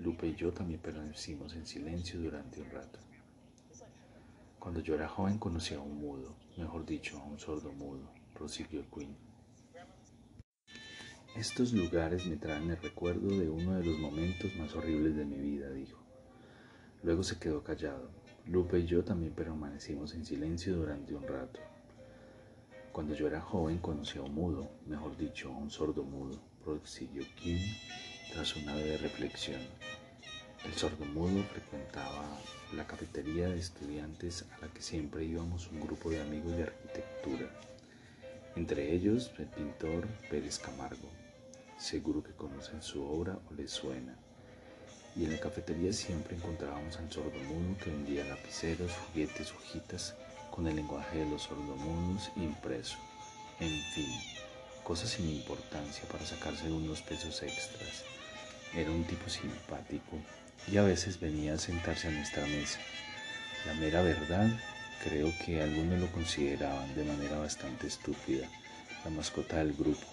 Lupe 0.00 0.26
y 0.26 0.34
yo 0.34 0.52
también 0.52 0.80
permanecimos 0.80 1.54
en 1.54 1.66
silencio 1.66 2.20
durante 2.20 2.60
un 2.60 2.70
rato. 2.70 2.98
Cuando 4.58 4.80
yo 4.80 4.94
era 4.94 5.08
joven 5.08 5.38
conocí 5.38 5.74
a 5.74 5.80
un 5.80 6.00
mudo, 6.00 6.34
mejor 6.56 6.84
dicho, 6.84 7.18
a 7.18 7.24
un 7.24 7.38
sordo 7.38 7.72
mudo, 7.72 8.10
prosiguió 8.34 8.84
Quinn. 8.90 9.16
Estos 11.36 11.72
lugares 11.72 12.26
me 12.26 12.36
traen 12.36 12.68
el 12.70 12.76
recuerdo 12.76 13.28
de 13.28 13.48
uno 13.48 13.74
de 13.74 13.84
los 13.84 13.98
momentos 13.98 14.54
más 14.56 14.74
horribles 14.74 15.14
de 15.16 15.24
mi 15.24 15.36
vida, 15.36 15.70
dijo. 15.70 16.00
Luego 17.02 17.22
se 17.22 17.38
quedó 17.38 17.62
callado. 17.62 18.10
Lupe 18.46 18.80
y 18.80 18.86
yo 18.86 19.04
también 19.04 19.32
permanecimos 19.32 20.14
en 20.14 20.26
silencio 20.26 20.74
durante 20.74 21.14
un 21.14 21.22
rato. 21.22 21.60
Cuando 22.92 23.14
yo 23.14 23.28
era 23.28 23.40
joven 23.40 23.78
conocí 23.78 24.18
a 24.18 24.22
un 24.22 24.34
mudo, 24.34 24.68
mejor 24.86 25.16
dicho, 25.16 25.52
a 25.52 25.56
un 25.56 25.70
sordo 25.70 26.02
mudo, 26.02 26.49
prosiguió 26.64 27.24
Kim 27.36 27.58
tras 28.32 28.56
una 28.56 28.74
breve 28.74 28.98
reflexión. 28.98 29.60
El 30.64 30.74
sordomudo 30.74 31.42
frecuentaba 31.44 32.38
la 32.74 32.86
cafetería 32.86 33.48
de 33.48 33.58
estudiantes 33.58 34.44
a 34.52 34.66
la 34.66 34.72
que 34.72 34.82
siempre 34.82 35.24
íbamos 35.24 35.68
un 35.68 35.80
grupo 35.80 36.10
de 36.10 36.20
amigos 36.20 36.56
de 36.56 36.64
arquitectura, 36.64 37.50
entre 38.56 38.94
ellos 38.94 39.30
el 39.38 39.46
pintor 39.46 40.06
Pérez 40.28 40.58
Camargo. 40.58 41.08
Seguro 41.78 42.22
que 42.22 42.32
conocen 42.32 42.82
su 42.82 43.02
obra 43.02 43.38
o 43.50 43.54
les 43.54 43.70
suena. 43.70 44.14
Y 45.16 45.24
en 45.24 45.32
la 45.32 45.40
cafetería 45.40 45.92
siempre 45.92 46.36
encontrábamos 46.36 46.96
al 46.98 47.10
sordomudo 47.10 47.76
que 47.82 47.90
vendía 47.90 48.24
lapiceros, 48.24 48.92
juguetes, 48.92 49.52
hojitas 49.52 50.14
con 50.50 50.66
el 50.66 50.76
lenguaje 50.76 51.18
de 51.18 51.30
los 51.30 51.42
sordomudos 51.42 52.30
impreso. 52.36 52.98
En 53.60 53.80
fin, 53.94 54.10
cosas 54.90 55.10
sin 55.10 55.30
importancia 55.30 56.02
para 56.10 56.26
sacarse 56.26 56.68
unos 56.68 57.00
pesos 57.00 57.44
extras. 57.44 58.02
Era 58.74 58.90
un 58.90 59.04
tipo 59.04 59.28
simpático 59.30 60.18
y 60.66 60.78
a 60.78 60.82
veces 60.82 61.20
venía 61.20 61.54
a 61.54 61.58
sentarse 61.58 62.08
a 62.08 62.10
nuestra 62.10 62.44
mesa. 62.46 62.80
La 63.66 63.74
mera 63.74 64.02
verdad, 64.02 64.48
creo 65.04 65.32
que 65.46 65.62
algunos 65.62 66.00
lo 66.00 66.10
consideraban 66.10 66.92
de 66.96 67.04
manera 67.04 67.38
bastante 67.38 67.86
estúpida, 67.86 68.48
la 69.04 69.12
mascota 69.12 69.58
del 69.58 69.74
grupo, 69.74 70.04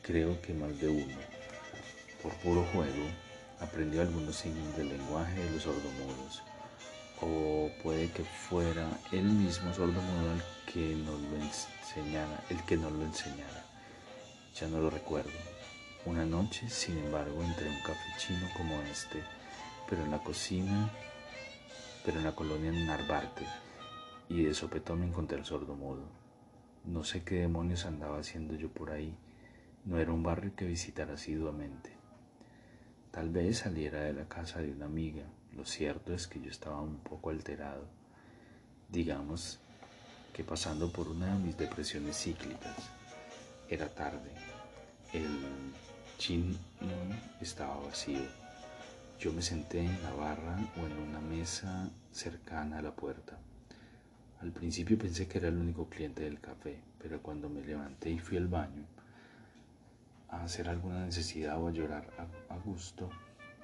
creo 0.00 0.40
que 0.40 0.54
más 0.54 0.80
de 0.80 0.88
uno, 0.88 1.18
por 2.22 2.32
puro 2.36 2.64
juego, 2.72 3.04
aprendió 3.60 4.00
algunos 4.00 4.36
signos 4.36 4.74
del 4.78 4.88
lenguaje 4.88 5.44
de 5.44 5.50
los 5.50 5.64
sordomudos, 5.64 6.42
o 7.20 7.70
puede 7.82 8.10
que 8.10 8.24
fuera 8.24 8.88
el 9.12 9.24
mismo 9.24 9.70
el 9.76 10.72
que 10.72 10.96
nos 10.96 11.20
lo 11.20 11.36
enseñara, 11.36 12.42
el 12.48 12.62
que 12.64 12.78
nos 12.78 12.92
lo 12.92 13.02
enseñara 13.04 13.71
ya 14.54 14.68
no 14.68 14.80
lo 14.80 14.90
recuerdo. 14.90 15.30
Una 16.04 16.26
noche, 16.26 16.68
sin 16.68 16.98
embargo, 16.98 17.42
entré 17.42 17.68
a 17.68 17.70
un 17.70 17.82
café 17.82 18.02
como 18.56 18.80
este, 18.82 19.22
pero 19.88 20.04
en 20.04 20.10
la 20.10 20.18
cocina, 20.18 20.90
pero 22.04 22.18
en 22.18 22.24
la 22.24 22.34
colonia 22.34 22.72
Narvarte, 22.72 23.46
y 24.28 24.42
de 24.42 24.54
sopetón 24.54 25.00
me 25.00 25.06
encontré 25.06 25.38
el 25.38 25.44
sordo 25.44 25.74
mudo. 25.74 26.04
No 26.84 27.04
sé 27.04 27.22
qué 27.22 27.36
demonios 27.36 27.86
andaba 27.86 28.18
haciendo 28.18 28.56
yo 28.56 28.68
por 28.68 28.90
ahí, 28.90 29.16
no 29.84 29.98
era 29.98 30.12
un 30.12 30.22
barrio 30.22 30.54
que 30.56 30.66
visitara 30.66 31.14
asiduamente. 31.14 31.90
Tal 33.12 33.30
vez 33.30 33.58
saliera 33.58 34.00
de 34.00 34.12
la 34.12 34.28
casa 34.28 34.60
de 34.60 34.72
una 34.72 34.86
amiga, 34.86 35.24
lo 35.54 35.64
cierto 35.66 36.14
es 36.14 36.26
que 36.26 36.40
yo 36.40 36.50
estaba 36.50 36.80
un 36.80 36.98
poco 36.98 37.30
alterado, 37.30 37.84
digamos 38.88 39.60
que 40.32 40.42
pasando 40.44 40.90
por 40.90 41.08
una 41.08 41.34
de 41.36 41.44
mis 41.44 41.56
depresiones 41.56 42.16
cíclicas. 42.16 43.01
Era 43.72 43.88
tarde. 43.88 44.30
El 45.14 45.72
chin 46.18 46.58
estaba 47.40 47.80
vacío. 47.80 48.20
Yo 49.18 49.32
me 49.32 49.40
senté 49.40 49.78
en 49.78 50.02
la 50.02 50.12
barra 50.12 50.58
o 50.76 50.86
en 50.86 51.08
una 51.08 51.20
mesa 51.20 51.88
cercana 52.10 52.80
a 52.80 52.82
la 52.82 52.94
puerta. 52.94 53.38
Al 54.42 54.52
principio 54.52 54.98
pensé 54.98 55.26
que 55.26 55.38
era 55.38 55.48
el 55.48 55.56
único 55.56 55.88
cliente 55.88 56.24
del 56.24 56.38
café, 56.38 56.82
pero 57.00 57.22
cuando 57.22 57.48
me 57.48 57.62
levanté 57.62 58.10
y 58.10 58.18
fui 58.18 58.36
al 58.36 58.46
baño 58.46 58.84
a 60.28 60.42
hacer 60.44 60.68
alguna 60.68 61.06
necesidad 61.06 61.58
o 61.58 61.68
a 61.68 61.72
llorar 61.72 62.10
a, 62.50 62.58
gusto, 62.58 63.08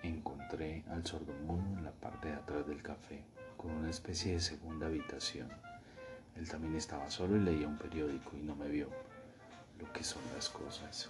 encontré 0.03 0.85
al 0.89 1.07
sordomudo 1.07 1.77
en 1.77 1.85
la 1.85 1.93
parte 1.93 2.29
de 2.29 2.35
atrás 2.35 2.67
del 2.67 2.81
café, 2.81 3.25
con 3.59 3.73
una 3.73 3.91
especie 3.91 4.33
de 4.33 4.41
segunda 4.41 4.87
habitación. 4.87 5.51
Él 6.35 6.49
también 6.49 6.77
estaba 6.77 7.11
solo 7.11 7.37
y 7.37 7.41
leía 7.41 7.69
un 7.69 7.77
periódico 7.77 8.31
y 8.39 8.41
no 8.41 8.57
me 8.57 8.69
vio. 8.69 8.89
Lo 9.79 9.93
que 9.93 10.05
son 10.05 10.23
las 10.35 10.49
cosas. 10.49 11.09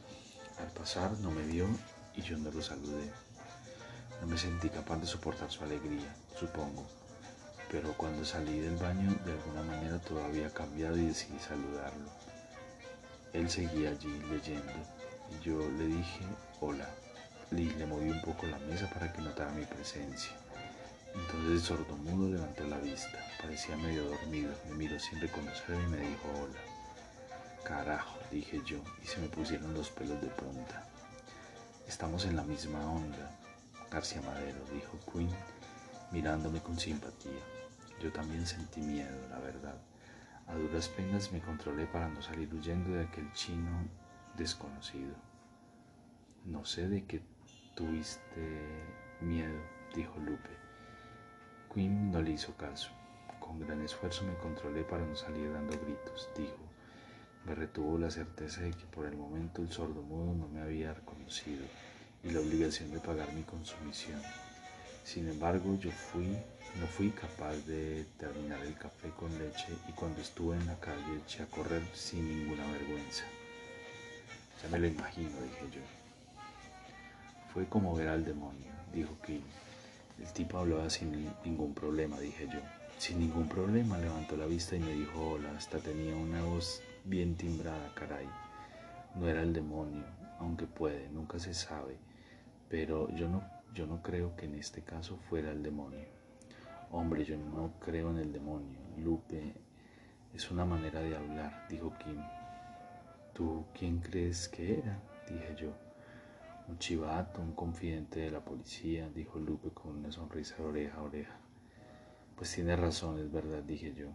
Al 0.59 0.71
pasar 0.73 1.13
no 1.21 1.31
me 1.31 1.43
vio 1.43 1.69
y 2.15 2.23
yo 2.23 2.37
no 2.37 2.51
lo 2.51 2.63
saludé. 2.63 3.11
No 4.21 4.27
me 4.27 4.37
sentí 4.37 4.69
capaz 4.69 4.97
de 4.97 5.07
soportar 5.07 5.51
su 5.51 5.63
alegría, 5.63 6.15
supongo, 6.39 6.85
pero 7.71 7.93
cuando 7.97 8.25
salí 8.25 8.59
del 8.59 8.77
baño 8.77 9.15
de 9.25 9.33
alguna 9.33 9.63
manera 9.63 9.99
todo 10.01 10.25
había 10.25 10.53
cambiado 10.53 10.97
y 10.97 11.07
decidí 11.07 11.39
saludarlo. 11.39 12.11
Él 13.33 13.49
seguía 13.49 13.91
allí 13.91 14.21
leyendo 14.31 14.73
y 15.31 15.45
yo 15.45 15.59
le 15.59 15.87
dije 15.87 16.25
hola 16.61 16.89
y 17.53 17.71
le 17.71 17.87
moví 17.87 18.11
un 18.11 18.21
poco 18.23 18.47
la 18.47 18.59
mesa 18.59 18.91
para 18.91 19.13
que 19.13 19.23
notara 19.23 19.53
mi 19.53 19.65
presencia. 19.65 20.33
Entonces 21.15 21.51
el 21.51 21.61
sordomudo 21.61 22.29
levantó 22.29 22.65
la 22.65 22.79
vista, 22.79 23.19
parecía 23.41 23.77
medio 23.77 24.05
dormido, 24.05 24.53
me 24.69 24.75
miró 24.75 24.99
sin 24.99 25.21
reconocerme 25.21 25.83
y 25.85 25.87
me 25.87 25.97
dijo 25.99 26.29
hola. 26.43 26.59
Carajo, 27.65 28.18
dije 28.31 28.61
yo, 28.65 28.79
y 29.03 29.07
se 29.07 29.21
me 29.21 29.29
pusieron 29.29 29.75
los 29.75 29.91
pelos 29.91 30.21
de 30.21 30.29
punta. 30.29 30.85
Estamos 31.87 32.25
en 32.27 32.37
la 32.37 32.43
misma 32.43 32.85
onda, 32.91 33.31
García 33.91 34.21
Madero, 34.23 34.59
dijo 34.73 34.99
Quinn, 35.11 35.31
mirándome 36.11 36.61
con 36.61 36.79
simpatía. 36.79 37.41
Yo 38.01 38.13
también 38.13 38.47
sentí 38.47 38.81
miedo, 38.81 39.17
la 39.31 39.39
verdad. 39.39 39.77
A 40.47 40.55
duras 40.55 40.89
penas 40.89 41.33
me 41.33 41.41
controlé 41.41 41.87
para 41.87 42.09
no 42.09 42.23
salir 42.23 42.53
huyendo 42.55 42.91
de 42.91 43.05
aquel 43.05 43.33
chino 43.33 43.89
desconocido. 44.37 45.15
No 46.45 46.65
sé 46.65 46.89
de 46.89 47.05
qué 47.05 47.21
tuviste 47.75 48.21
miedo, 49.21 49.61
dijo 49.95 50.17
Lupe. 50.19 50.51
Quinn 51.73 52.11
no 52.11 52.23
le 52.23 52.33
hizo 52.33 52.55
caso. 52.57 52.91
Con 53.41 53.61
gran 53.61 53.81
esfuerzo 53.83 54.25
me 54.25 54.35
controlé 54.37 54.85
para 54.85 55.05
no 55.05 55.17
salir 55.17 55.53
dando 55.53 55.79
gritos, 55.81 56.29
dijo. 56.37 56.68
Me 57.49 57.55
retuvo 57.55 57.97
la 57.97 58.11
certeza 58.11 58.61
de 58.61 58.73
que 58.73 58.85
por 58.85 59.07
el 59.07 59.17
momento 59.17 59.63
el 59.63 59.73
sordo 59.73 60.03
mudo 60.03 60.35
no 60.35 60.49
me 60.49 60.61
había 60.61 60.93
reconocido 60.93 61.65
y 62.23 62.29
la 62.29 62.41
obligación 62.41 62.93
de 62.93 63.01
pagar 63.01 63.33
mi 63.33 63.43
consumición. 63.43 64.21
Sin 65.03 65.27
embargo, 65.27 65.79
yo 65.81 65.91
fui, 65.91 66.27
no 66.79 66.87
fui 66.87 67.09
capaz 67.09 67.55
de 67.67 68.05
terminar 68.19 68.61
el 68.67 68.75
café 68.75 69.09
con 69.19 69.31
leche 69.39 69.69
y 69.89 69.93
cuando 69.93 70.21
estuve 70.21 70.59
en 70.59 70.67
la 70.67 70.79
calle 70.79 71.23
eché 71.25 71.43
a 71.43 71.47
correr 71.47 71.81
sin 71.95 72.29
ninguna 72.29 72.71
vergüenza. 72.71 73.25
Ya 74.63 74.69
me 74.69 74.79
lo 74.79 74.87
imagino, 74.87 75.31
dije 75.41 75.77
yo. 75.77 75.83
Fue 77.55 77.67
como 77.67 77.97
ver 77.97 78.09
al 78.09 78.27
demonio, 78.27 78.73
dijo 78.93 79.17
Kim. 79.25 79.41
El 80.21 80.31
tipo 80.35 80.59
hablaba 80.59 80.91
sin 80.91 81.33
ningún 81.47 81.73
problema, 81.73 82.21
dije 82.21 82.47
yo. 82.53 82.61
Sin 82.99 83.21
ningún 83.21 83.49
problema, 83.49 83.97
levantó 83.97 84.37
la 84.37 84.45
vista 84.45 84.77
y 84.77 84.81
me 84.81 84.93
dijo 84.93 85.31
hola, 85.31 85.57
hasta 85.57 85.79
tenía 85.79 86.15
una 86.15 86.43
voz 86.43 86.83
bien 87.09 87.37
timbrada, 87.37 87.93
caray. 87.95 88.29
No 89.15 89.29
era 89.29 89.43
el 89.43 89.53
demonio, 89.53 90.05
aunque 90.39 90.67
puede, 90.67 91.09
nunca 91.09 91.39
se 91.39 91.55
sabe, 91.55 91.97
pero 92.69 93.11
yo 93.15 93.29
no 93.29 93.43
yo 93.75 93.87
no 93.87 94.03
creo 94.03 94.35
que 94.35 94.47
en 94.47 94.55
este 94.55 94.83
caso 94.83 95.19
fuera 95.29 95.53
el 95.53 95.63
demonio. 95.63 96.07
Hombre, 96.91 97.25
yo 97.25 97.37
no 97.37 97.75
creo 97.81 98.11
en 98.11 98.19
el 98.19 98.33
demonio. 98.33 98.79
Lupe, 98.97 99.55
es 100.35 100.51
una 100.51 100.65
manera 100.65 101.01
de 101.01 101.17
hablar, 101.17 101.67
dijo 101.69 101.93
Kim. 101.99 102.21
¿Tú 103.35 103.67
quién 103.79 104.01
crees 104.01 104.49
que 104.49 104.79
era? 104.79 105.01
dije 105.29 105.55
yo. 105.57 105.73
Un 106.67 106.79
chivato, 106.79 107.41
un 107.41 107.53
confidente 107.53 108.21
de 108.21 108.31
la 108.31 108.41
policía, 108.41 109.09
dijo 109.11 109.39
Lupe 109.39 109.71
con 109.71 109.97
una 109.99 110.11
sonrisa 110.11 110.57
de 110.57 110.65
oreja 110.65 110.99
a 110.99 111.03
oreja. 111.03 111.37
Pues 112.35 112.53
tiene 112.53 112.75
razón, 112.75 113.19
es 113.19 113.31
verdad, 113.31 113.63
dije 113.63 113.95
yo. 113.95 114.09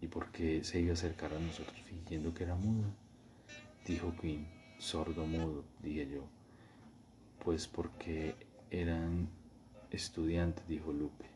¿Y 0.00 0.06
por 0.06 0.30
qué 0.30 0.62
se 0.64 0.80
iba 0.80 0.90
a 0.90 0.94
acercar 0.94 1.32
a 1.32 1.38
nosotros 1.38 1.80
fingiendo 1.82 2.34
que 2.34 2.44
era 2.44 2.54
mudo? 2.54 2.88
Dijo 3.86 4.14
Kim, 4.20 4.46
sordo 4.78 5.26
mudo, 5.26 5.64
dije 5.82 6.08
yo. 6.08 6.28
Pues 7.44 7.66
porque 7.66 8.34
eran 8.70 9.28
estudiantes, 9.90 10.66
dijo 10.68 10.92
Lupe. 10.92 11.26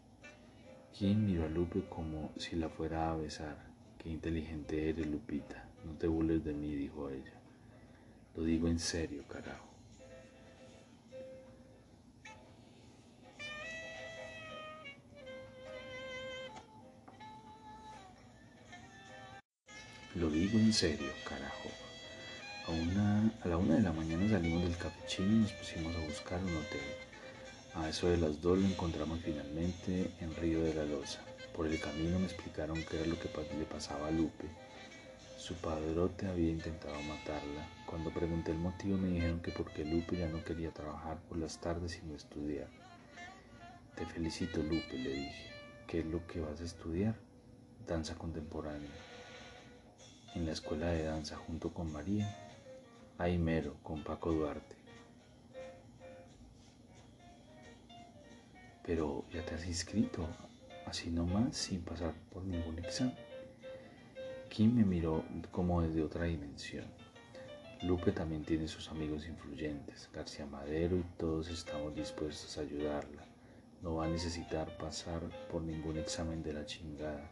¿Quién 0.97 1.27
miró 1.27 1.45
a 1.45 1.49
Lupe 1.49 1.85
como 1.89 2.33
si 2.37 2.57
la 2.57 2.69
fuera 2.69 3.11
a 3.11 3.17
besar. 3.17 3.57
Qué 3.99 4.11
inteligente 4.11 4.91
eres, 4.91 5.07
Lupita. 5.07 5.69
No 5.85 5.93
te 5.93 6.07
burles 6.07 6.45
de 6.45 6.53
mí, 6.53 6.75
dijo 6.75 7.09
ella. 7.09 7.33
Lo 8.37 8.43
digo 8.43 8.69
en 8.69 8.79
serio, 8.79 9.25
carajo. 9.27 9.72
Lo 20.15 20.29
digo 20.29 20.59
en 20.59 20.75
serio, 20.75 21.11
carajo. 21.27 21.71
A, 22.69 22.71
una, 22.71 23.33
a 23.41 23.49
la 23.49 23.57
una 23.57 23.77
de 23.77 23.81
la 23.83 23.93
mañana 23.93 24.29
salimos 24.29 24.63
del 24.63 24.77
capuchino 24.77 25.33
y 25.33 25.39
nos 25.39 25.53
pusimos 25.53 25.97
a 25.97 26.01
buscar 26.01 26.39
un 26.45 26.55
hotel. 26.55 26.83
A 27.77 27.89
eso 27.89 28.09
de 28.11 28.19
las 28.19 28.43
dos 28.43 28.59
lo 28.59 28.67
encontramos 28.67 29.21
finalmente 29.25 30.11
en 30.21 30.37
Río 30.37 30.63
de 30.63 30.75
la 30.75 30.85
Loza. 30.85 31.21
Por 31.57 31.67
el 31.67 31.81
camino 31.81 32.19
me 32.19 32.27
explicaron 32.27 32.77
qué 32.85 32.99
era 32.99 33.07
lo 33.07 33.19
que 33.19 33.31
le 33.59 33.65
pasaba 33.65 34.09
a 34.09 34.11
Lupe. 34.11 34.49
Su 35.39 35.55
padrote 35.55 36.27
había 36.27 36.51
intentado 36.51 37.01
matarla. 37.05 37.67
Cuando 37.87 38.11
pregunté 38.11 38.51
el 38.51 38.59
motivo 38.59 38.99
me 38.99 39.09
dijeron 39.09 39.41
que 39.41 39.51
porque 39.51 39.83
Lupe 39.83 40.19
ya 40.19 40.29
no 40.29 40.45
quería 40.45 40.73
trabajar 40.73 41.17
por 41.27 41.39
las 41.39 41.59
tardes 41.59 41.93
sino 41.93 42.15
estudiar. 42.15 42.69
Te 43.97 44.05
felicito 44.05 44.63
Lupe, 44.63 44.93
le 44.93 45.11
dije. 45.11 45.51
¿Qué 45.87 46.01
es 46.01 46.07
lo 46.07 46.27
que 46.27 46.41
vas 46.41 46.61
a 46.61 46.65
estudiar? 46.65 47.15
Danza 47.87 48.15
contemporánea. 48.15 48.91
En 50.35 50.47
la 50.47 50.53
escuela 50.53 50.87
de 50.89 51.05
danza 51.05 51.37
junto 51.37 51.73
con 51.73 51.93
María. 51.93 52.37
Aimero 53.19 53.77
con 53.83 54.03
Paco 54.03 54.33
Duarte. 54.33 54.83
pero 58.85 59.25
ya 59.33 59.45
te 59.45 59.55
has 59.55 59.67
inscrito, 59.67 60.27
así 60.87 61.11
nomás, 61.11 61.57
sin 61.57 61.83
pasar 61.83 62.15
por 62.33 62.45
ningún 62.45 62.79
examen. 62.79 63.17
Kim 64.49 64.75
me 64.75 64.85
miró 64.85 65.25
como 65.51 65.83
desde 65.83 66.03
otra 66.03 66.25
dimensión. 66.25 66.85
Lupe 67.83 68.13
también 68.13 68.45
tiene 68.45 68.69
sus 68.69 68.91
amigos 68.91 69.27
influyentes, 69.27 70.09
García 70.13 70.47
Madero 70.47 70.97
y 70.97 71.05
todos 71.17 71.49
estamos 71.49 71.95
dispuestos 71.95 72.59
a 72.59 72.61
ayudarla. 72.61 73.25
No 73.81 73.97
va 73.97 74.05
a 74.05 74.09
necesitar 74.09 74.77
pasar 74.77 75.21
por 75.51 75.63
ningún 75.63 75.97
examen 75.99 76.43
de 76.43 76.53
la 76.53 76.67
chingada. 76.67 77.29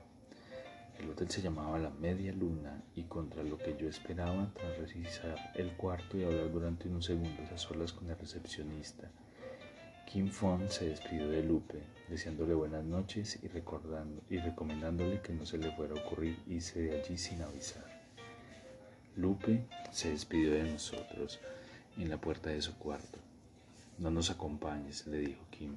El 1.00 1.08
hotel 1.08 1.30
se 1.30 1.40
llamaba 1.40 1.78
La 1.78 1.88
Media 1.88 2.30
Luna 2.30 2.82
y 2.94 3.04
contra 3.04 3.42
lo 3.42 3.56
que 3.56 3.74
yo 3.74 3.88
esperaba, 3.88 4.52
tras 4.52 4.76
revisar 4.76 5.52
el 5.54 5.72
cuarto 5.72 6.18
y 6.18 6.24
hablar 6.24 6.52
durante 6.52 6.88
unos 6.88 7.06
segundos 7.06 7.50
a 7.50 7.56
solas 7.56 7.94
con 7.94 8.10
el 8.10 8.18
recepcionista, 8.18 9.10
Kim 10.06 10.28
Fon 10.28 10.68
se 10.68 10.90
despidió 10.90 11.28
de 11.30 11.42
Lupe, 11.42 11.80
deseándole 12.08 12.52
buenas 12.52 12.84
noches 12.84 13.38
y, 13.42 13.48
recordando, 13.48 14.22
y 14.28 14.38
recomendándole 14.38 15.22
que 15.22 15.32
no 15.32 15.46
se 15.46 15.56
le 15.56 15.70
fuera 15.70 15.94
a 15.94 16.04
ocurrir 16.04 16.36
irse 16.46 16.82
de 16.82 17.00
allí 17.00 17.16
sin 17.16 17.40
avisar. 17.40 17.84
Lupe 19.16 19.64
se 19.92 20.10
despidió 20.10 20.52
de 20.52 20.64
nosotros 20.64 21.40
en 21.96 22.10
la 22.10 22.20
puerta 22.20 22.50
de 22.50 22.60
su 22.60 22.74
cuarto. 22.76 23.20
No 23.98 24.10
nos 24.10 24.30
acompañes, 24.30 25.06
le 25.06 25.18
dijo 25.18 25.46
Kim. 25.50 25.76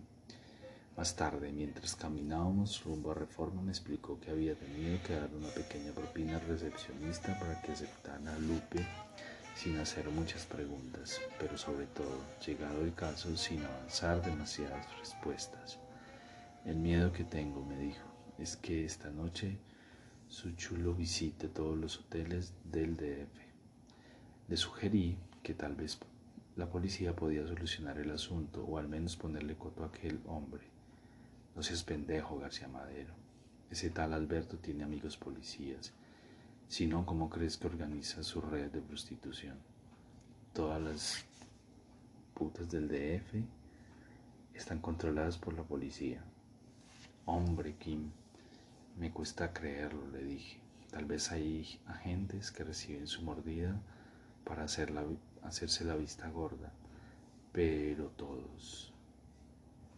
Más 0.96 1.16
tarde, 1.16 1.52
mientras 1.52 1.96
caminábamos 1.96 2.84
rumbo 2.84 3.12
a 3.12 3.16
Reforma, 3.16 3.64
me 3.64 3.72
explicó 3.72 4.20
que 4.20 4.30
había 4.30 4.54
tenido 4.54 5.02
que 5.02 5.16
dar 5.16 5.34
una 5.34 5.48
pequeña 5.48 5.92
propina 5.92 6.38
al 6.38 6.48
recepcionista 6.48 7.38
para 7.40 7.60
que 7.64 7.72
aceptara 7.72 8.32
a 8.32 8.40
Lupe 8.40 8.86
sin 9.56 9.78
hacer 9.80 10.08
muchas 10.10 10.46
preguntas, 10.46 11.20
pero 11.40 11.58
sobre 11.58 11.88
todo, 11.88 12.16
llegado 12.46 12.84
el 12.84 12.94
caso, 12.94 13.36
sin 13.36 13.64
avanzar 13.64 14.24
demasiadas 14.24 14.86
respuestas. 15.00 15.80
El 16.64 16.76
miedo 16.76 17.12
que 17.12 17.24
tengo, 17.24 17.66
me 17.66 17.78
dijo, 17.78 18.08
es 18.38 18.56
que 18.56 18.86
esta 18.86 19.10
noche 19.10 19.58
su 20.28 20.52
chulo 20.52 20.94
visite 20.94 21.48
todos 21.48 21.76
los 21.76 22.00
hoteles 22.00 22.54
del 22.66 22.98
DF. 22.98 23.36
Le 24.48 24.58
sugerí 24.58 25.18
que 25.42 25.56
tal 25.56 25.76
vez 25.76 25.98
la 26.56 26.70
policía 26.70 27.16
podía 27.16 27.48
solucionar 27.48 27.98
el 27.98 28.12
asunto 28.12 28.64
o 28.64 28.78
al 28.78 28.88
menos 28.88 29.16
ponerle 29.16 29.56
coto 29.56 29.84
a 29.84 29.88
aquel 29.88 30.20
hombre. 30.28 30.73
No 31.56 31.64
seas 31.64 31.84
pendejo, 31.84 32.40
García 32.40 32.68
Madero. 32.68 33.14
Ese 33.70 33.90
tal 33.90 34.14
Alberto 34.14 34.58
tiene 34.58 34.84
amigos 34.84 35.18
policías 35.18 35.94
si 36.74 36.88
no, 36.88 37.06
¿cómo 37.06 37.30
crees 37.30 37.58
que 37.58 37.68
organiza 37.68 38.24
su 38.24 38.42
red 38.42 38.72
de 38.72 38.82
prostitución? 38.82 39.56
Todas 40.54 40.82
las 40.82 41.26
putas 42.34 42.68
del 42.72 42.88
DF 42.88 43.46
están 44.56 44.80
controladas 44.80 45.38
por 45.38 45.54
la 45.54 45.62
policía. 45.62 46.24
Hombre, 47.26 47.76
Kim, 47.76 48.10
me 48.98 49.12
cuesta 49.12 49.54
creerlo, 49.54 50.08
le 50.08 50.24
dije. 50.24 50.60
Tal 50.90 51.06
vez 51.06 51.32
hay 51.32 51.80
agentes 51.86 52.50
que 52.52 52.64
reciben 52.64 53.06
su 53.06 53.22
mordida 53.22 53.80
para 54.44 54.64
hacerse 54.64 55.86
la 55.86 55.96
vista 55.96 56.28
gorda, 56.30 56.72
pero 57.52 58.08
todos, 58.08 58.92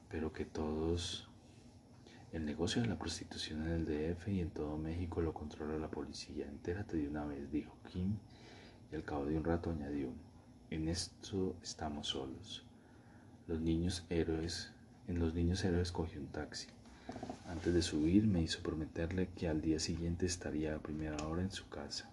pero 0.10 0.34
que 0.34 0.44
todos, 0.44 1.30
el 2.36 2.46
negocio 2.46 2.82
de 2.82 2.90
la 2.90 3.00
prostitución 3.00 3.66
en 3.66 3.72
el 3.72 3.86
DF 3.86 4.28
y 4.28 4.42
en 4.42 4.50
todo 4.50 4.78
México 4.78 5.22
lo 5.22 5.34
controla 5.34 5.78
la 5.78 5.88
policía. 5.88 6.46
Entérate 6.46 6.98
de 6.98 7.08
una 7.08 7.24
vez, 7.24 7.50
dijo 7.50 7.78
Kim, 7.90 8.18
y 8.92 8.96
al 8.96 9.04
cabo 9.04 9.26
de 9.26 9.38
un 9.38 9.44
rato 9.46 9.72
añadió, 9.72 10.10
en 10.70 10.90
esto 10.90 11.56
estamos 11.64 12.08
solos. 12.08 12.66
Los 13.48 13.62
niños 13.62 14.04
héroes, 14.10 14.74
en 15.08 15.20
los 15.20 15.34
niños 15.34 15.64
héroes 15.64 15.94
cogí 15.94 16.18
un 16.18 16.28
taxi. 16.28 16.68
Antes 17.48 17.74
de 17.74 17.82
subir 17.82 18.28
me 18.28 18.42
hizo 18.42 18.62
prometerle 18.62 19.30
que 19.30 19.48
al 19.48 19.62
día 19.62 19.80
siguiente 19.80 20.26
estaría 20.26 20.76
a 20.76 20.80
primera 20.80 21.26
hora 21.26 21.42
en 21.42 21.52
su 21.52 21.70
casa. 21.70 22.10